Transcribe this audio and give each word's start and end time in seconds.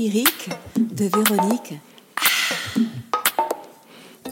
lyrique 0.00 0.48
de 0.78 1.04
Véronique. 1.04 1.74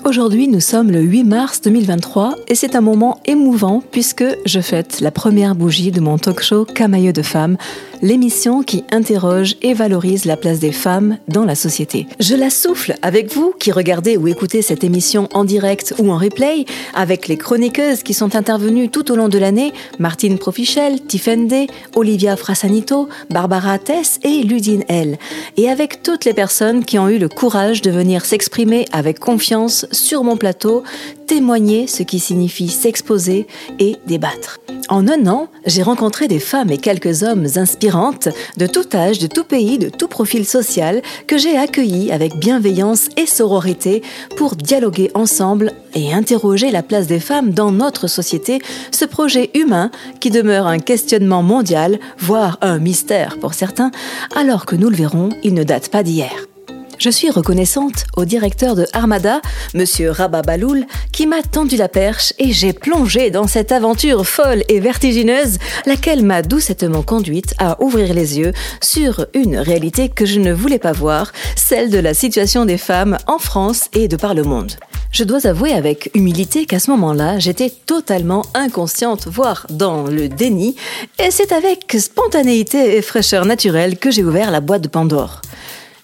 Aujourd'hui, 0.06 0.48
nous 0.48 0.60
sommes 0.60 0.90
le 0.90 1.02
8 1.02 1.24
mars 1.24 1.60
2023 1.60 2.36
et 2.48 2.54
c'est 2.54 2.74
un 2.74 2.80
moment 2.80 3.20
émouvant 3.26 3.82
puisque 3.90 4.24
je 4.46 4.60
fête 4.60 5.02
la 5.02 5.10
première 5.10 5.54
bougie 5.54 5.90
de 5.90 6.00
mon 6.00 6.16
talk 6.16 6.40
show 6.40 6.64
Camailleux 6.64 7.12
de 7.12 7.20
femmes 7.20 7.58
l'émission 8.02 8.62
qui 8.62 8.84
interroge 8.90 9.56
et 9.62 9.74
valorise 9.74 10.24
la 10.24 10.36
place 10.36 10.58
des 10.58 10.72
femmes 10.72 11.18
dans 11.28 11.44
la 11.44 11.54
société. 11.54 12.06
Je 12.20 12.34
la 12.34 12.50
souffle 12.50 12.94
avec 13.02 13.32
vous 13.32 13.52
qui 13.58 13.72
regardez 13.72 14.16
ou 14.16 14.28
écoutez 14.28 14.62
cette 14.62 14.84
émission 14.84 15.28
en 15.32 15.44
direct 15.44 15.94
ou 15.98 16.10
en 16.10 16.18
replay, 16.18 16.64
avec 16.94 17.28
les 17.28 17.36
chroniqueuses 17.36 18.02
qui 18.02 18.14
sont 18.14 18.36
intervenues 18.36 18.88
tout 18.88 19.10
au 19.10 19.16
long 19.16 19.28
de 19.28 19.38
l'année, 19.38 19.72
Martine 19.98 20.38
Profichel, 20.38 21.00
Tiffende, 21.02 21.66
Olivia 21.94 22.36
Frasanito, 22.36 23.08
Barbara 23.30 23.78
Tess 23.78 24.20
et 24.22 24.42
Ludine 24.42 24.84
L. 24.88 25.18
Et 25.56 25.68
avec 25.68 26.02
toutes 26.02 26.24
les 26.24 26.34
personnes 26.34 26.84
qui 26.84 26.98
ont 26.98 27.08
eu 27.08 27.18
le 27.18 27.28
courage 27.28 27.82
de 27.82 27.90
venir 27.90 28.24
s'exprimer 28.24 28.84
avec 28.92 29.18
confiance 29.18 29.86
sur 29.92 30.24
mon 30.24 30.36
plateau, 30.36 30.82
témoigner 31.28 31.86
ce 31.86 32.02
qui 32.02 32.18
signifie 32.18 32.68
s'exposer 32.68 33.46
et 33.78 33.96
débattre. 34.06 34.58
En 34.88 35.06
un 35.06 35.26
an, 35.26 35.48
j'ai 35.66 35.82
rencontré 35.82 36.28
des 36.28 36.38
femmes 36.38 36.70
et 36.70 36.78
quelques 36.78 37.22
hommes 37.22 37.46
inspirantes 37.56 38.28
de 38.56 38.66
tout 38.66 38.86
âge, 38.94 39.18
de 39.18 39.26
tout 39.26 39.44
pays, 39.44 39.78
de 39.78 39.90
tout 39.90 40.08
profil 40.08 40.46
social 40.46 41.02
que 41.26 41.36
j'ai 41.36 41.58
accueillis 41.58 42.10
avec 42.10 42.36
bienveillance 42.36 43.10
et 43.18 43.26
sororité 43.26 44.02
pour 44.36 44.56
dialoguer 44.56 45.10
ensemble 45.12 45.72
et 45.94 46.14
interroger 46.14 46.70
la 46.70 46.82
place 46.82 47.06
des 47.06 47.20
femmes 47.20 47.50
dans 47.50 47.70
notre 47.70 48.06
société, 48.06 48.60
ce 48.90 49.04
projet 49.04 49.50
humain 49.54 49.90
qui 50.20 50.30
demeure 50.30 50.66
un 50.66 50.78
questionnement 50.78 51.42
mondial, 51.42 51.98
voire 52.18 52.56
un 52.62 52.78
mystère 52.78 53.38
pour 53.38 53.52
certains, 53.52 53.90
alors 54.34 54.64
que 54.64 54.76
nous 54.76 54.88
le 54.88 54.96
verrons, 54.96 55.28
il 55.44 55.52
ne 55.52 55.64
date 55.64 55.90
pas 55.90 56.02
d'hier. 56.02 56.47
Je 56.98 57.10
suis 57.10 57.30
reconnaissante 57.30 58.06
au 58.16 58.24
directeur 58.24 58.74
de 58.74 58.84
Armada, 58.92 59.40
Monsieur 59.72 60.10
Rabat 60.10 60.42
Baloul, 60.42 60.84
qui 61.12 61.28
m'a 61.28 61.42
tendu 61.42 61.76
la 61.76 61.88
perche 61.88 62.32
et 62.40 62.50
j'ai 62.50 62.72
plongé 62.72 63.30
dans 63.30 63.46
cette 63.46 63.70
aventure 63.70 64.26
folle 64.26 64.64
et 64.68 64.80
vertigineuse, 64.80 65.58
laquelle 65.86 66.24
m'a 66.24 66.42
doucettement 66.42 67.02
conduite 67.02 67.54
à 67.58 67.80
ouvrir 67.80 68.12
les 68.14 68.40
yeux 68.40 68.52
sur 68.80 69.26
une 69.34 69.58
réalité 69.58 70.08
que 70.08 70.26
je 70.26 70.40
ne 70.40 70.52
voulais 70.52 70.80
pas 70.80 70.90
voir, 70.90 71.32
celle 71.54 71.88
de 71.88 72.00
la 72.00 72.14
situation 72.14 72.64
des 72.64 72.78
femmes 72.78 73.16
en 73.28 73.38
France 73.38 73.88
et 73.92 74.08
de 74.08 74.16
par 74.16 74.34
le 74.34 74.42
monde. 74.42 74.72
Je 75.12 75.22
dois 75.22 75.46
avouer 75.46 75.72
avec 75.72 76.10
humilité 76.14 76.66
qu'à 76.66 76.80
ce 76.80 76.90
moment-là, 76.90 77.38
j'étais 77.38 77.70
totalement 77.70 78.42
inconsciente, 78.54 79.28
voire 79.28 79.66
dans 79.70 80.02
le 80.02 80.28
déni, 80.28 80.74
et 81.24 81.30
c'est 81.30 81.52
avec 81.52 81.96
spontanéité 81.96 82.96
et 82.96 83.02
fraîcheur 83.02 83.46
naturelle 83.46 83.98
que 83.98 84.10
j'ai 84.10 84.24
ouvert 84.24 84.50
la 84.50 84.60
boîte 84.60 84.82
de 84.82 84.88
Pandore 84.88 85.40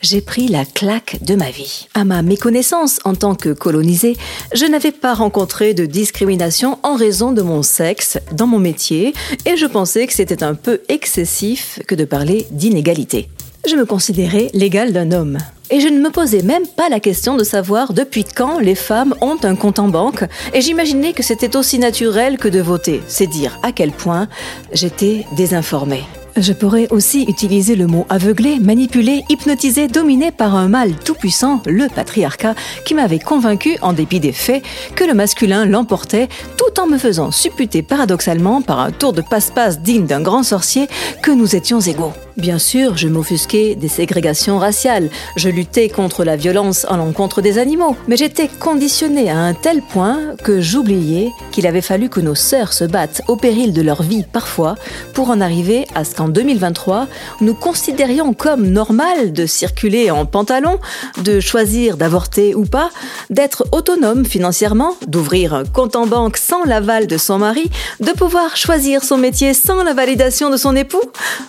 j'ai 0.05 0.21
pris 0.21 0.49
la 0.49 0.65
claque 0.67 1.19
de 1.23 1.35
ma 1.35 1.51
vie. 1.51 1.89
À 1.95 2.05
ma 2.05 2.21
méconnaissance 2.21 3.01
en 3.05 3.15
tant 3.15 3.35
que 3.35 3.49
colonisée, 3.49 4.17
je 4.55 4.67
n'avais 4.67 4.93
pas 4.93 5.15
rencontré 5.15 5.73
de 5.73 5.87
discrimination 5.87 6.79
en 6.83 6.95
raison 6.95 7.33
de 7.33 7.41
mon 7.41 7.63
sexe 7.63 8.19
dans 8.33 8.47
mon 8.47 8.59
métier 8.59 9.15
et 9.47 9.57
je 9.57 9.67
pensais 9.67 10.07
que 10.07 10.13
c'était 10.13 10.43
un 10.43 10.55
peu 10.55 10.83
excessif 10.89 11.81
que 11.89 11.95
de 11.95 12.05
parler 12.05 12.47
d'inégalité. 12.51 13.29
Je 13.67 13.77
me 13.77 13.87
considérais 13.87 14.51
l'égale 14.53 14.93
d'un 14.93 15.11
homme. 15.11 15.39
Et 15.71 15.81
je 15.81 15.89
ne 15.89 15.99
me 15.99 16.11
posais 16.11 16.43
même 16.43 16.67
pas 16.67 16.91
la 16.91 17.01
question 17.01 17.39
de 17.39 17.45
savoir 17.45 17.95
depuis 17.95 18.25
quand 18.25 18.59
les 18.59 18.75
femmes 18.75 19.15
ont 19.23 19.39
un 19.43 19.57
compte 19.57 19.79
en 19.79 19.89
banque, 19.89 20.25
et 20.53 20.61
j'imaginais 20.61 21.15
que 21.15 21.23
c'était 21.23 21.57
aussi 21.57 21.79
naturel 21.79 22.37
que 22.37 22.49
de 22.49 22.61
voter. 22.61 23.01
C'est 23.09 23.27
dire 23.27 23.59
à 23.63 23.73
quel 23.73 23.91
point 23.91 24.29
j'étais 24.75 25.25
désinformée. 25.35 26.05
Je 26.37 26.53
pourrais 26.53 26.89
aussi 26.91 27.23
utiliser 27.29 27.77
le 27.77 27.87
mot 27.87 28.07
aveuglé, 28.09 28.59
manipulé, 28.59 29.23
hypnotisé, 29.29 29.87
dominé 29.87 30.33
par 30.33 30.57
un 30.57 30.67
mal 30.67 30.93
tout-puissant, 30.97 31.63
le 31.65 31.87
patriarcat, 31.87 32.57
qui 32.85 32.95
m'avait 32.95 33.21
convaincu, 33.21 33.77
en 33.83 33.93
dépit 33.93 34.19
des 34.19 34.33
faits, 34.33 34.65
que 34.97 35.05
le 35.05 35.15
masculin 35.15 35.65
l'emportait, 35.65 36.29
tout 36.57 36.81
en 36.81 36.89
me 36.89 36.99
faisant 36.99 37.31
supputer 37.31 37.83
paradoxalement 37.83 38.63
par 38.63 38.81
un 38.81 38.91
tour 38.91 39.13
de 39.13 39.23
passe-passe 39.23 39.81
digne 39.81 40.07
d'un 40.07 40.23
grand 40.23 40.43
sorcier 40.43 40.89
que 41.23 41.31
nous 41.31 41.55
étions 41.55 41.79
égaux. 41.79 42.13
Bien 42.37 42.59
sûr, 42.59 42.97
je 42.97 43.07
m'offusquais 43.07 43.77
des 43.77 43.87
ségrégations 43.87 44.59
raciales, 44.59 45.09
je 45.37 45.49
luttais 45.49 45.89
contre 45.89 46.25
la 46.25 46.35
violence 46.35 46.85
à 46.89 46.97
l'encontre 46.97 47.43
des 47.43 47.59
animaux, 47.59 47.97
mais 48.09 48.17
j'étais 48.17 48.49
conditionnée 48.49 49.31
à 49.31 49.39
un 49.39 49.55
tel 49.55 49.83
point 49.83 50.35
que 50.43 50.61
j'oubliais 50.61 51.31
qu'il 51.53 51.65
avait 51.65 51.81
fallu 51.81 52.09
que 52.09 52.19
nos 52.19 52.35
sœurs 52.35 52.73
se 52.73 52.83
battent 52.83 53.23
au 53.29 53.37
péril 53.37 53.73
de 53.73 53.83
leur 53.83 54.03
vie 54.03 54.25
parfois 54.33 54.75
pour 55.13 55.31
en 55.31 55.41
arriver 55.41 55.87
à 55.95 56.03
ce 56.03 56.17
2023, 56.29 57.07
nous 57.41 57.55
considérions 57.55 58.35
comme 58.35 58.67
normal 58.67 59.33
de 59.33 59.47
circuler 59.47 60.11
en 60.11 60.27
pantalon, 60.27 60.79
de 61.23 61.41
choisir 61.41 61.97
d'avorter 61.97 62.55
ou 62.55 62.65
pas, 62.65 62.91
d'être 63.31 63.67
autonome 63.73 64.25
financièrement, 64.25 64.97
d'ouvrir 65.07 65.55
un 65.55 65.65
compte 65.65 65.97
en 65.97 66.07
banque 66.07 66.37
sans 66.37 66.65
l'aval 66.65 67.07
de 67.07 67.17
son 67.17 67.39
mari, 67.39 67.71
de 68.01 68.13
pouvoir 68.13 68.57
choisir 68.57 69.03
son 69.03 69.19
métier 69.19 69.55
sans 69.55 69.83
la 69.83 69.95
validation 69.95 70.51
de 70.51 70.57
son 70.57 70.75
époux, 70.77 71.03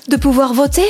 de 0.08 0.16
pouvoir 0.16 0.54
voter 0.54 0.88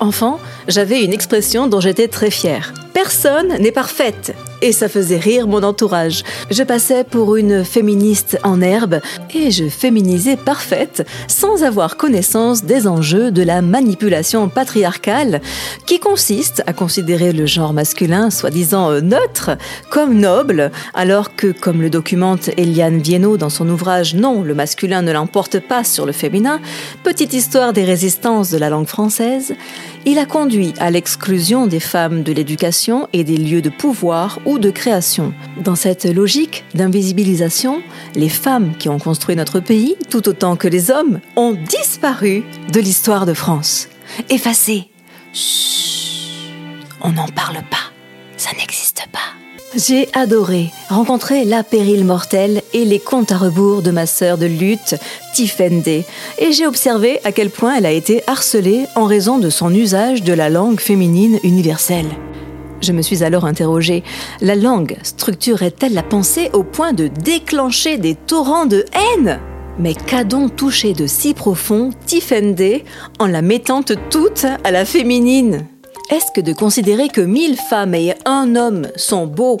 Enfant, 0.00 0.38
j'avais 0.68 1.02
une 1.02 1.12
expression 1.12 1.66
dont 1.66 1.80
j'étais 1.80 2.06
très 2.06 2.30
fière. 2.30 2.72
Personne 2.94 3.48
n'est 3.58 3.72
parfaite 3.72 4.32
et 4.62 4.72
ça 4.72 4.88
faisait 4.88 5.18
rire 5.18 5.46
mon 5.46 5.62
entourage. 5.62 6.24
Je 6.50 6.62
passais 6.62 7.04
pour 7.04 7.36
une 7.36 7.64
féministe 7.64 8.38
en 8.44 8.60
herbe 8.60 9.00
et 9.34 9.50
je 9.50 9.68
féminisais 9.68 10.36
parfaite 10.36 11.06
sans 11.26 11.62
avoir 11.62 11.96
connaissance 11.96 12.64
des 12.64 12.86
enjeux 12.86 13.30
de 13.30 13.42
la 13.42 13.62
manipulation 13.62 14.48
patriarcale 14.48 15.40
qui 15.86 16.00
consiste 16.00 16.62
à 16.66 16.72
considérer 16.72 17.32
le 17.32 17.46
genre 17.46 17.72
masculin 17.72 18.30
soi-disant 18.30 19.00
neutre 19.00 19.50
comme 19.90 20.18
noble 20.18 20.70
alors 20.94 21.34
que 21.34 21.48
comme 21.52 21.82
le 21.82 21.90
documente 21.90 22.50
Eliane 22.56 22.98
Viennot 22.98 23.36
dans 23.36 23.50
son 23.50 23.68
ouvrage 23.68 24.14
Non, 24.14 24.42
le 24.42 24.54
masculin 24.54 25.02
ne 25.02 25.12
l'emporte 25.12 25.60
pas 25.60 25.84
sur 25.84 26.06
le 26.06 26.12
féminin, 26.12 26.60
petite 27.04 27.32
histoire 27.32 27.72
des 27.72 27.84
résistances 27.84 28.50
de 28.50 28.58
la 28.58 28.70
langue 28.70 28.86
française, 28.86 29.54
il 30.04 30.18
a 30.18 30.26
conduit 30.26 30.74
à 30.78 30.90
l'exclusion 30.90 31.66
des 31.66 31.80
femmes 31.80 32.22
de 32.22 32.32
l'éducation 32.32 33.08
et 33.12 33.24
des 33.24 33.36
lieux 33.36 33.62
de 33.62 33.68
pouvoir 33.68 34.38
de 34.56 34.70
création. 34.70 35.34
Dans 35.62 35.74
cette 35.74 36.06
logique 36.06 36.64
d'invisibilisation, 36.74 37.82
les 38.14 38.30
femmes 38.30 38.74
qui 38.78 38.88
ont 38.88 38.98
construit 38.98 39.36
notre 39.36 39.60
pays, 39.60 39.96
tout 40.08 40.26
autant 40.30 40.56
que 40.56 40.68
les 40.68 40.90
hommes, 40.90 41.20
ont 41.36 41.52
disparu 41.52 42.44
de 42.72 42.80
l'histoire 42.80 43.26
de 43.26 43.34
France. 43.34 43.88
Effacées. 44.30 44.88
on 47.02 47.12
n'en 47.12 47.28
parle 47.28 47.62
pas. 47.70 47.92
Ça 48.38 48.50
n'existe 48.58 49.06
pas. 49.12 49.18
J'ai 49.76 50.08
adoré 50.14 50.70
rencontrer 50.88 51.44
la 51.44 51.62
pérille 51.62 52.04
mortelle 52.04 52.62
et 52.72 52.86
les 52.86 52.98
comptes 52.98 53.32
à 53.32 53.36
rebours 53.36 53.82
de 53.82 53.90
ma 53.90 54.06
sœur 54.06 54.38
de 54.38 54.46
lutte, 54.46 54.94
Tiffende, 55.34 55.86
et 55.88 56.52
j'ai 56.52 56.66
observé 56.66 57.20
à 57.24 57.32
quel 57.32 57.50
point 57.50 57.76
elle 57.76 57.86
a 57.86 57.92
été 57.92 58.22
harcelée 58.26 58.86
en 58.94 59.04
raison 59.04 59.38
de 59.38 59.50
son 59.50 59.74
usage 59.74 60.22
de 60.22 60.32
la 60.32 60.48
langue 60.48 60.80
féminine 60.80 61.38
universelle. 61.42 62.08
Je 62.80 62.92
me 62.92 63.02
suis 63.02 63.24
alors 63.24 63.44
interrogée, 63.44 64.04
la 64.40 64.54
langue 64.54 64.96
structurait-elle 65.02 65.94
la 65.94 66.02
pensée 66.02 66.50
au 66.52 66.62
point 66.62 66.92
de 66.92 67.08
déclencher 67.08 67.98
des 67.98 68.14
torrents 68.14 68.66
de 68.66 68.84
haine? 68.92 69.40
Mais 69.78 69.94
qu'a 69.94 70.24
donc 70.24 70.56
touché 70.56 70.92
de 70.92 71.06
si 71.06 71.34
profond 71.34 71.90
Tiffende 72.06 72.82
en 73.18 73.26
la 73.26 73.42
mettant 73.42 73.82
toute 73.82 74.46
à 74.64 74.70
la 74.70 74.84
féminine? 74.84 75.66
Est-ce 76.10 76.32
que 76.32 76.40
de 76.40 76.54
considérer 76.54 77.08
que 77.08 77.20
mille 77.20 77.56
femmes 77.56 77.94
et 77.94 78.14
un 78.24 78.56
homme 78.56 78.88
sont 78.96 79.26
beaux 79.26 79.58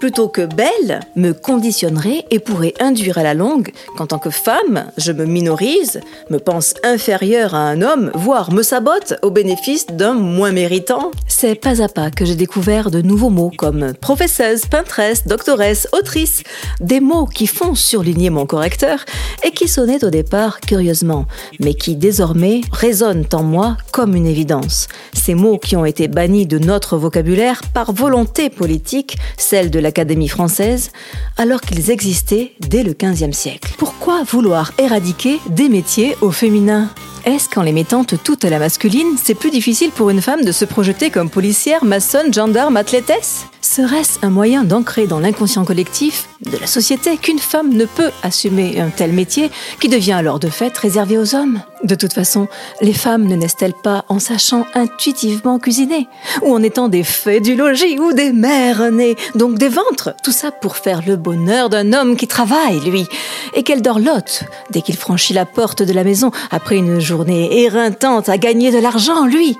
plutôt 0.00 0.28
que 0.28 0.46
belles 0.46 1.00
me 1.14 1.32
conditionnerait 1.32 2.24
et 2.30 2.38
pourrait 2.38 2.72
induire 2.80 3.18
à 3.18 3.22
la 3.22 3.34
longue 3.34 3.70
qu'en 3.98 4.06
tant 4.06 4.18
que 4.18 4.30
femme, 4.30 4.86
je 4.96 5.12
me 5.12 5.26
minorise, 5.26 6.00
me 6.30 6.38
pense 6.38 6.72
inférieure 6.84 7.54
à 7.54 7.58
un 7.58 7.82
homme, 7.82 8.10
voire 8.14 8.50
me 8.50 8.62
sabote 8.62 9.14
au 9.22 9.30
bénéfice 9.30 9.86
d'un 9.88 10.14
moins 10.14 10.52
méritant? 10.52 11.10
C'est 11.28 11.54
pas 11.54 11.82
à 11.82 11.88
pas 11.88 12.10
que 12.10 12.24
j'ai 12.24 12.34
découvert 12.34 12.90
de 12.90 13.02
nouveaux 13.02 13.28
mots 13.28 13.52
comme 13.56 13.92
professeuse, 13.92 14.64
peintresse, 14.64 15.26
doctoresse, 15.26 15.86
autrice, 15.92 16.42
des 16.80 17.00
mots 17.00 17.26
qui 17.26 17.46
font 17.46 17.74
surligner 17.74 18.30
mon 18.30 18.46
correcteur 18.46 19.04
et 19.44 19.50
qui 19.50 19.68
sonnaient 19.68 20.02
au 20.02 20.10
départ 20.10 20.60
curieusement, 20.60 21.26
mais 21.60 21.74
qui 21.74 21.94
désormais 21.94 22.62
résonnent 22.72 23.26
en 23.34 23.42
moi 23.42 23.76
comme 23.92 24.16
une 24.16 24.26
évidence. 24.26 24.88
Ces 25.12 25.34
mots 25.34 25.58
qui 25.58 25.76
ont 25.76 25.84
été 25.90 26.08
bannis 26.08 26.46
de 26.46 26.58
notre 26.58 26.96
vocabulaire 26.96 27.60
par 27.74 27.92
volonté 27.92 28.48
politique, 28.48 29.18
celle 29.36 29.70
de 29.70 29.78
l'Académie 29.78 30.28
française, 30.28 30.92
alors 31.36 31.60
qu'ils 31.60 31.90
existaient 31.90 32.52
dès 32.60 32.82
le 32.82 32.94
XVe 32.94 33.32
siècle. 33.32 33.74
Pourquoi 33.76 34.22
vouloir 34.22 34.72
éradiquer 34.78 35.38
des 35.50 35.68
métiers 35.68 36.16
au 36.20 36.30
féminin? 36.30 36.88
Est-ce 37.24 37.48
qu'en 37.48 37.62
les 37.62 37.72
mettant 37.72 38.04
toutes 38.04 38.44
à 38.44 38.50
la 38.50 38.58
masculine, 38.58 39.16
c'est 39.22 39.34
plus 39.34 39.50
difficile 39.50 39.90
pour 39.90 40.10
une 40.10 40.22
femme 40.22 40.44
de 40.44 40.52
se 40.52 40.64
projeter 40.64 41.10
comme 41.10 41.28
policière, 41.28 41.84
maçonne, 41.84 42.32
gendarme, 42.32 42.76
athlétesse 42.76 43.46
Serait-ce 43.62 44.18
un 44.22 44.30
moyen 44.30 44.64
d'ancrer 44.64 45.06
dans 45.06 45.20
l'inconscient 45.20 45.64
collectif 45.64 46.28
de 46.50 46.56
la 46.56 46.66
société 46.66 47.18
qu'une 47.18 47.38
femme 47.38 47.72
ne 47.74 47.84
peut 47.84 48.10
assumer 48.22 48.80
un 48.80 48.88
tel 48.88 49.12
métier 49.12 49.50
qui 49.78 49.88
devient 49.88 50.14
alors 50.14 50.38
de 50.38 50.48
fait 50.48 50.76
réservé 50.76 51.18
aux 51.18 51.34
hommes? 51.34 51.60
De 51.84 51.94
toute 51.94 52.12
façon, 52.12 52.48
les 52.80 52.92
femmes 52.92 53.26
ne 53.26 53.36
naissent-elles 53.36 53.74
pas 53.74 54.04
en 54.08 54.18
sachant 54.18 54.66
intuitivement 54.74 55.58
cuisiner 55.58 56.08
Ou 56.42 56.54
en 56.54 56.62
étant 56.62 56.88
des 56.88 57.04
fées 57.04 57.40
du 57.40 57.54
logis 57.54 57.98
ou 57.98 58.12
des 58.12 58.32
mères 58.32 58.90
nées, 58.90 59.16
donc 59.34 59.58
des 59.58 59.68
ventres? 59.68 60.14
Tout 60.24 60.32
ça 60.32 60.50
pour 60.50 60.76
faire 60.76 61.02
le 61.06 61.16
bonheur 61.16 61.68
d'un 61.68 61.92
homme 61.92 62.16
qui 62.16 62.26
travaille, 62.26 62.80
lui, 62.80 63.06
et 63.54 63.62
qu'elle 63.62 63.82
dorlote 63.82 64.44
dès 64.70 64.82
qu'il 64.82 64.96
franchit 64.96 65.32
la 65.32 65.46
porte 65.46 65.82
de 65.82 65.92
la 65.92 66.04
maison 66.04 66.32
après 66.50 66.76
une 66.76 66.98
journée 67.10 67.62
éreintante 67.62 68.28
à 68.28 68.38
gagner 68.38 68.70
de 68.70 68.78
l'argent, 68.78 69.26
lui 69.26 69.56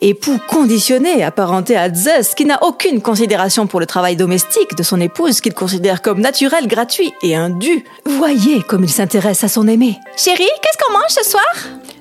Époux 0.00 0.40
conditionné, 0.48 1.22
apparenté 1.22 1.76
à 1.76 1.92
Zeus, 1.94 2.34
qui 2.34 2.46
n'a 2.46 2.64
aucune 2.64 3.00
considération 3.00 3.68
pour 3.68 3.78
le 3.78 3.86
travail 3.86 4.16
domestique 4.16 4.74
de 4.76 4.82
son 4.82 5.00
épouse 5.00 5.40
qu'il 5.40 5.54
considère 5.54 6.02
comme 6.02 6.20
naturel, 6.20 6.66
gratuit 6.66 7.12
et 7.22 7.36
indu. 7.36 7.84
Voyez 8.06 8.62
comme 8.62 8.82
il 8.82 8.90
s'intéresse 8.90 9.44
à 9.44 9.48
son 9.48 9.68
aimé. 9.68 9.98
Chérie, 10.16 10.48
qu'est-ce 10.62 10.78
qu'on 10.84 10.92
mange 10.94 11.10
ce 11.10 11.30
soir? 11.30 11.44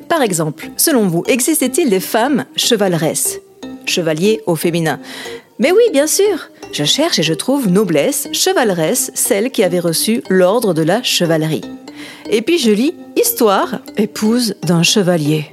Par 0.08 0.24
exemple, 0.24 0.70
selon 0.76 1.08
vous, 1.08 1.24
existait-il 1.28 1.92
des 1.92 2.00
femmes 2.00 2.46
chevaleresses? 2.56 3.42
Chevalier 3.86 4.42
au 4.48 4.56
féminin. 4.56 5.00
Mais 5.60 5.72
oui, 5.72 5.84
bien 5.92 6.08
sûr. 6.08 6.50
Je 6.72 6.84
cherche 6.84 7.20
et 7.20 7.24
je 7.24 7.34
trouve 7.36 7.68
noblesse, 7.68 8.28
chevaleresse, 8.32 9.12
celle 9.14 9.52
qui 9.52 9.64
avait 9.64 9.80
reçu 9.80 10.24
l'ordre 10.30 10.74
de 10.74 10.82
la 10.82 11.04
chevalerie. 11.04 11.62
Et 12.30 12.42
puis 12.42 12.58
je 12.58 12.72
lis 12.72 12.94
Histoire, 13.16 13.80
épouse 13.98 14.56
d'un 14.64 14.84
chevalier. 14.84 15.46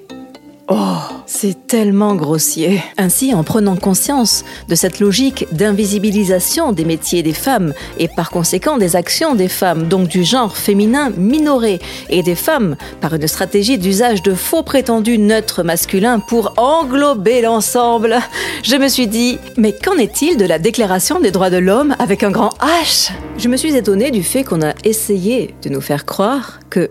Oh, 0.68 0.96
c'est 1.26 1.68
tellement 1.68 2.16
grossier. 2.16 2.82
Ainsi, 2.98 3.32
en 3.32 3.44
prenant 3.44 3.76
conscience 3.76 4.44
de 4.68 4.74
cette 4.74 4.98
logique 4.98 5.46
d'invisibilisation 5.52 6.72
des 6.72 6.84
métiers 6.84 7.22
des 7.22 7.34
femmes 7.34 7.72
et 7.98 8.08
par 8.08 8.30
conséquent 8.30 8.76
des 8.76 8.96
actions 8.96 9.36
des 9.36 9.46
femmes, 9.46 9.86
donc 9.86 10.08
du 10.08 10.24
genre 10.24 10.56
féminin 10.56 11.12
minoré, 11.16 11.78
et 12.10 12.24
des 12.24 12.34
femmes 12.34 12.74
par 13.00 13.14
une 13.14 13.28
stratégie 13.28 13.78
d'usage 13.78 14.22
de 14.22 14.34
faux 14.34 14.64
prétendus 14.64 15.18
neutres 15.18 15.62
masculins 15.62 16.18
pour 16.18 16.54
englober 16.56 17.42
l'ensemble, 17.42 18.18
je 18.64 18.74
me 18.74 18.88
suis 18.88 19.06
dit, 19.06 19.38
mais 19.56 19.72
qu'en 19.72 19.96
est-il 19.96 20.36
de 20.36 20.46
la 20.46 20.58
déclaration 20.58 21.20
des 21.20 21.30
droits 21.30 21.50
de 21.50 21.58
l'homme 21.58 21.94
avec 22.00 22.24
un 22.24 22.32
grand 22.32 22.50
H? 22.58 23.12
Je 23.38 23.48
me 23.48 23.56
suis 23.56 23.76
étonnée 23.76 24.10
du 24.10 24.24
fait 24.24 24.42
qu'on 24.42 24.62
a 24.62 24.74
essayé 24.82 25.54
de 25.62 25.68
nous 25.68 25.80
faire 25.80 26.04
croire 26.04 26.58
que 26.70 26.90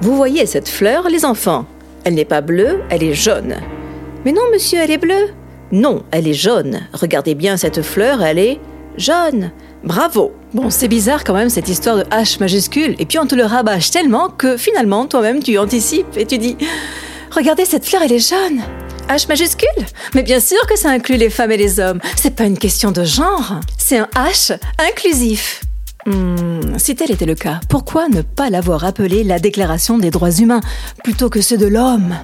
vous 0.00 0.16
voyez 0.16 0.46
cette 0.46 0.68
fleur, 0.68 1.08
les 1.08 1.24
enfants? 1.24 1.64
Elle 2.04 2.14
n'est 2.14 2.24
pas 2.24 2.40
bleue, 2.40 2.80
elle 2.90 3.02
est 3.02 3.14
jaune. 3.14 3.56
Mais 4.24 4.32
non, 4.32 4.42
monsieur, 4.52 4.78
elle 4.82 4.90
est 4.90 4.98
bleue. 4.98 5.30
Non, 5.72 6.04
elle 6.10 6.28
est 6.28 6.34
jaune. 6.34 6.80
Regardez 6.92 7.34
bien 7.34 7.56
cette 7.56 7.82
fleur, 7.82 8.22
elle 8.22 8.38
est 8.38 8.60
jaune. 8.96 9.50
Bravo. 9.82 10.32
Bon, 10.52 10.70
c'est 10.70 10.88
bizarre 10.88 11.24
quand 11.24 11.34
même 11.34 11.50
cette 11.50 11.68
histoire 11.68 11.96
de 11.96 12.04
H 12.04 12.38
majuscule, 12.40 12.94
et 12.98 13.06
puis 13.06 13.18
on 13.18 13.26
te 13.26 13.34
le 13.34 13.44
rabâche 13.44 13.90
tellement 13.90 14.28
que 14.28 14.56
finalement 14.56 15.06
toi-même 15.06 15.42
tu 15.42 15.58
anticipes 15.58 16.16
et 16.16 16.26
tu 16.26 16.38
dis 16.38 16.56
Regardez 17.32 17.64
cette 17.64 17.84
fleur, 17.84 18.02
elle 18.02 18.12
est 18.12 18.28
jaune. 18.28 18.62
H 19.08 19.28
majuscule? 19.28 19.68
Mais 20.14 20.22
bien 20.22 20.40
sûr 20.40 20.64
que 20.68 20.78
ça 20.78 20.90
inclut 20.90 21.16
les 21.16 21.30
femmes 21.30 21.50
et 21.50 21.56
les 21.56 21.80
hommes. 21.80 22.00
C'est 22.16 22.34
pas 22.36 22.44
une 22.44 22.58
question 22.58 22.92
de 22.92 23.04
genre, 23.04 23.60
c'est 23.76 23.98
un 23.98 24.08
H 24.14 24.56
inclusif. 24.78 25.62
Hmm, 26.06 26.76
si 26.76 26.94
tel 26.94 27.10
était 27.10 27.24
le 27.24 27.34
cas, 27.34 27.60
pourquoi 27.68 28.08
ne 28.08 28.20
pas 28.20 28.50
l'avoir 28.50 28.84
appelé 28.84 29.24
la 29.24 29.38
Déclaration 29.38 29.98
des 29.98 30.10
droits 30.10 30.32
humains 30.32 30.60
plutôt 31.02 31.30
que 31.30 31.40
ceux 31.40 31.56
de 31.56 31.66
l'homme? 31.66 32.14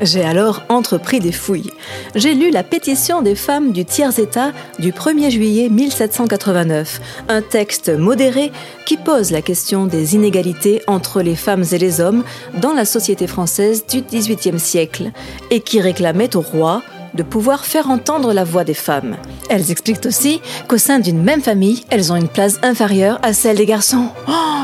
J'ai 0.00 0.22
alors 0.22 0.62
entrepris 0.68 1.18
des 1.18 1.32
fouilles. 1.32 1.72
J'ai 2.14 2.34
lu 2.34 2.50
la 2.50 2.62
pétition 2.62 3.20
des 3.20 3.34
femmes 3.34 3.72
du 3.72 3.84
tiers-État 3.84 4.52
du 4.78 4.92
1er 4.92 5.30
juillet 5.30 5.68
1789, 5.68 7.00
un 7.28 7.42
texte 7.42 7.88
modéré 7.88 8.52
qui 8.86 8.96
pose 8.96 9.32
la 9.32 9.42
question 9.42 9.86
des 9.86 10.14
inégalités 10.14 10.82
entre 10.86 11.20
les 11.20 11.34
femmes 11.34 11.64
et 11.72 11.78
les 11.78 12.00
hommes 12.00 12.22
dans 12.60 12.72
la 12.72 12.84
société 12.84 13.26
française 13.26 13.84
du 13.86 14.02
XVIIIe 14.02 14.60
siècle, 14.60 15.10
et 15.50 15.60
qui 15.60 15.80
réclamait 15.80 16.36
au 16.36 16.40
roi 16.42 16.82
de 17.18 17.22
pouvoir 17.22 17.66
faire 17.66 17.90
entendre 17.90 18.32
la 18.32 18.44
voix 18.44 18.64
des 18.64 18.72
femmes. 18.72 19.16
Elles 19.50 19.70
expliquent 19.70 20.06
aussi 20.06 20.40
qu'au 20.68 20.78
sein 20.78 21.00
d'une 21.00 21.22
même 21.22 21.42
famille, 21.42 21.84
elles 21.90 22.12
ont 22.12 22.16
une 22.16 22.28
place 22.28 22.58
inférieure 22.62 23.18
à 23.22 23.32
celle 23.32 23.56
des 23.56 23.66
garçons. 23.66 24.08
Oh 24.28 24.58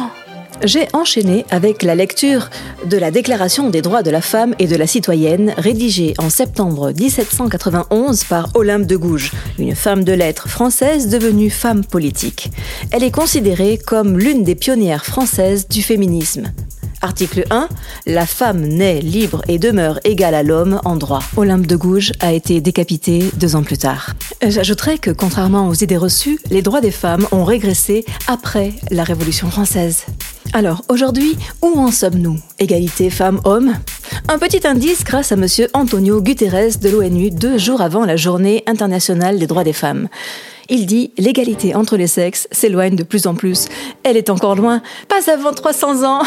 j'ai 0.63 0.87
enchaîné 0.93 1.45
avec 1.51 1.83
la 1.83 1.95
lecture 1.95 2.49
de 2.87 2.97
la 2.97 3.11
Déclaration 3.11 3.71
des 3.71 3.83
droits 3.83 4.03
de 4.03 4.11
la 4.11 4.21
femme 4.21 4.55
et 4.59 4.67
de 4.67 4.77
la 4.77 4.87
citoyenne, 4.87 5.53
rédigée 5.59 6.15
en 6.19 6.31
septembre 6.31 6.93
1791 6.93 8.25
par 8.25 8.49
Olympe 8.55 8.87
de 8.87 8.97
Gouges, 8.97 9.33
une 9.59 9.75
femme 9.75 10.05
de 10.05 10.13
lettres 10.13 10.49
française 10.49 11.09
devenue 11.09 11.51
femme 11.51 11.85
politique. 11.85 12.51
Elle 12.93 13.03
est 13.03 13.11
considérée 13.11 13.79
comme 13.85 14.19
l'une 14.19 14.45
des 14.45 14.55
pionnières 14.55 15.05
françaises 15.05 15.69
du 15.69 15.83
féminisme. 15.83 16.53
Article 17.05 17.45
1. 17.51 17.69
La 18.07 18.25
femme 18.25 18.63
naît 18.63 19.01
libre 19.01 19.43
et 19.47 19.59
demeure 19.59 20.01
égale 20.05 20.35
à 20.35 20.43
l'homme 20.43 20.81
en 20.87 20.97
droit. 20.97 21.21
Olympe 21.37 21.67
de 21.67 21.77
Gouges 21.77 22.13
a 22.21 22.33
été 22.33 22.63
décapitée 22.63 23.31
deux 23.37 23.57
ans 23.57 23.63
plus 23.63 23.77
tard. 23.77 24.15
J'ajouterais 24.41 24.97
que, 24.97 25.11
contrairement 25.11 25.69
aux 25.69 25.75
idées 25.75 25.99
reçues, 25.99 26.41
les 26.51 26.63
droits 26.63 26.81
des 26.81 26.91
femmes 26.91 27.27
ont 27.31 27.45
régressé 27.45 28.07
après 28.27 28.73
la 28.91 29.05
Révolution 29.05 29.51
française. 29.51 30.07
Alors, 30.55 30.81
aujourd'hui, 30.89 31.37
où 31.61 31.79
en 31.79 31.91
sommes-nous? 31.91 32.39
Égalité 32.59 33.11
femmes-hommes? 33.11 33.75
Un 34.29 34.39
petit 34.39 34.67
indice 34.67 35.05
grâce 35.05 35.31
à 35.31 35.37
monsieur 35.37 35.69
Antonio 35.75 36.23
Guterres 36.23 36.79
de 36.81 36.89
l'ONU 36.89 37.31
deux 37.31 37.59
jours 37.59 37.83
avant 37.83 38.07
la 38.07 38.17
journée 38.17 38.63
internationale 38.67 39.39
des 39.39 39.47
droits 39.47 39.65
des 39.65 39.75
femmes. 39.75 40.09
Il 40.69 40.87
dit 40.87 41.13
l'égalité 41.19 41.75
entre 41.75 41.97
les 41.97 42.07
sexes 42.07 42.49
s'éloigne 42.51 42.97
de 42.97 43.03
plus 43.03 43.27
en 43.27 43.35
plus. 43.35 43.67
Elle 44.03 44.17
est 44.17 44.31
encore 44.31 44.57
loin, 44.57 44.83
pas 45.09 45.31
avant 45.31 45.53
300 45.53 46.05
ans. 46.05 46.23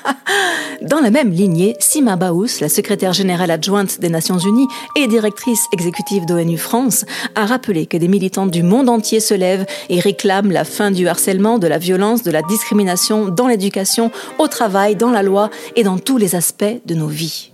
Dans 0.82 1.00
la 1.00 1.10
même 1.10 1.30
lignée, 1.30 1.74
Sima 1.78 2.16
Baous, 2.16 2.60
la 2.60 2.68
secrétaire 2.68 3.12
générale 3.12 3.50
adjointe 3.50 4.00
des 4.00 4.08
Nations 4.08 4.38
Unies 4.38 4.68
et 4.96 5.06
directrice 5.06 5.66
exécutive 5.72 6.26
d'ONU 6.26 6.58
France, 6.58 7.04
a 7.34 7.46
rappelé 7.46 7.86
que 7.86 7.96
des 7.96 8.08
militantes 8.08 8.50
du 8.50 8.62
monde 8.62 8.88
entier 8.88 9.20
se 9.20 9.34
lèvent 9.34 9.66
et 9.88 10.00
réclament 10.00 10.52
la 10.52 10.64
fin 10.64 10.90
du 10.90 11.08
harcèlement, 11.08 11.58
de 11.58 11.66
la 11.66 11.78
violence, 11.78 12.22
de 12.22 12.30
la 12.30 12.42
discrimination 12.42 13.28
dans 13.28 13.46
l'éducation, 13.46 14.10
au 14.38 14.48
travail, 14.48 14.96
dans 14.96 15.10
la 15.10 15.22
loi 15.22 15.50
et 15.76 15.82
dans 15.82 15.98
tous 15.98 16.18
les 16.18 16.34
aspects 16.34 16.64
de 16.84 16.94
nos 16.94 17.08
vies. 17.08 17.52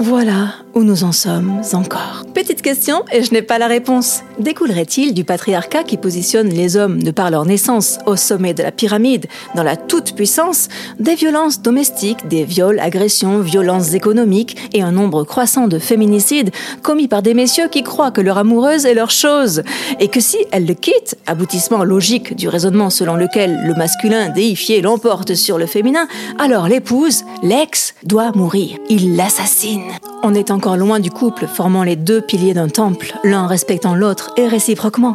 Voilà 0.00 0.63
où 0.74 0.82
nous 0.82 1.04
en 1.04 1.12
sommes 1.12 1.60
encore. 1.72 2.24
Petite 2.34 2.62
question 2.62 3.04
et 3.12 3.22
je 3.22 3.32
n'ai 3.32 3.42
pas 3.42 3.58
la 3.58 3.66
réponse. 3.66 4.22
Découlerait-il 4.38 5.14
du 5.14 5.24
patriarcat 5.24 5.84
qui 5.84 5.96
positionne 5.96 6.48
les 6.48 6.76
hommes 6.76 7.02
de 7.02 7.10
par 7.10 7.30
leur 7.30 7.46
naissance 7.46 7.98
au 8.06 8.16
sommet 8.16 8.54
de 8.54 8.62
la 8.62 8.72
pyramide, 8.72 9.26
dans 9.54 9.62
la 9.62 9.76
toute-puissance, 9.76 10.68
des 10.98 11.14
violences 11.14 11.62
domestiques, 11.62 12.26
des 12.28 12.44
viols, 12.44 12.80
agressions, 12.80 13.40
violences 13.40 13.94
économiques 13.94 14.70
et 14.72 14.82
un 14.82 14.92
nombre 14.92 15.24
croissant 15.24 15.68
de 15.68 15.78
féminicides 15.78 16.50
commis 16.82 17.08
par 17.08 17.22
des 17.22 17.34
messieurs 17.34 17.68
qui 17.68 17.82
croient 17.82 18.10
que 18.10 18.20
leur 18.20 18.38
amoureuse 18.38 18.86
est 18.86 18.94
leur 18.94 19.10
chose 19.10 19.62
et 20.00 20.08
que 20.08 20.20
si 20.20 20.38
elle 20.50 20.66
le 20.66 20.74
quitte, 20.74 21.16
aboutissement 21.26 21.84
logique 21.84 22.34
du 22.34 22.48
raisonnement 22.48 22.90
selon 22.90 23.14
lequel 23.14 23.64
le 23.64 23.74
masculin 23.74 24.28
déifié 24.28 24.80
l'emporte 24.80 25.34
sur 25.34 25.58
le 25.58 25.66
féminin, 25.66 26.08
alors 26.38 26.68
l'épouse, 26.68 27.24
l'ex, 27.42 27.94
doit 28.02 28.32
mourir. 28.34 28.78
Il 28.88 29.16
l'assassine. 29.16 29.84
On 30.22 30.34
est 30.34 30.50
encore 30.64 30.78
loin 30.78 30.98
du 30.98 31.10
couple 31.10 31.46
formant 31.46 31.82
les 31.82 31.94
deux 31.94 32.22
piliers 32.22 32.54
d'un 32.54 32.70
temple, 32.70 33.12
l'un 33.22 33.46
respectant 33.46 33.94
l'autre 33.94 34.32
et 34.38 34.48
réciproquement. 34.48 35.14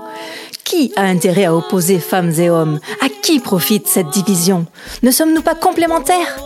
Qui 0.64 0.94
a 0.96 1.02
intérêt 1.02 1.46
à 1.46 1.56
opposer 1.56 1.98
femmes 1.98 2.32
et 2.38 2.52
hommes? 2.52 2.80
À 3.04 3.08
qui 3.10 3.40
profite 3.40 3.88
cette 3.88 4.12
division? 4.12 4.68
Ne 5.02 5.10
sommes-nous 5.10 5.42
pas 5.42 5.56
complémentaires? 5.56 6.38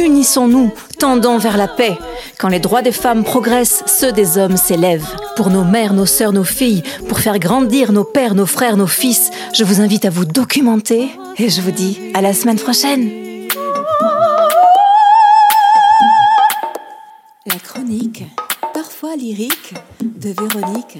Unissons-nous, 0.00 0.70
tendons 1.00 1.38
vers 1.38 1.56
la 1.56 1.66
paix. 1.66 1.98
Quand 2.38 2.46
les 2.46 2.60
droits 2.60 2.82
des 2.82 2.92
femmes 2.92 3.24
progressent, 3.24 3.82
ceux 3.86 4.12
des 4.12 4.38
hommes 4.38 4.56
s'élèvent. 4.56 5.08
Pour 5.34 5.50
nos 5.50 5.64
mères, 5.64 5.92
nos 5.92 6.06
sœurs, 6.06 6.32
nos 6.32 6.44
filles, 6.44 6.84
pour 7.08 7.18
faire 7.18 7.40
grandir 7.40 7.90
nos 7.90 8.04
pères, 8.04 8.36
nos 8.36 8.46
frères, 8.46 8.76
nos 8.76 8.86
fils, 8.86 9.32
je 9.54 9.64
vous 9.64 9.80
invite 9.80 10.04
à 10.04 10.10
vous 10.10 10.24
documenter 10.24 11.10
et 11.36 11.48
je 11.48 11.60
vous 11.60 11.72
dis 11.72 11.98
à 12.14 12.20
la 12.20 12.32
semaine 12.32 12.60
prochaine. 12.60 13.10
La 17.44 17.56
chronique, 17.56 18.22
lyrique, 19.22 19.74
de 20.00 20.30
Véronique. 20.30 20.98